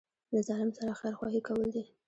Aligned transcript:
له 0.33 0.39
ظالم 0.47 0.69
سره 0.77 0.91
خیرخواهي 0.99 1.41
کول 1.47 1.67
دي. 1.75 1.83